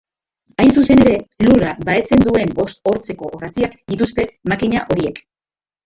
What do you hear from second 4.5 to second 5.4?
makina horiek.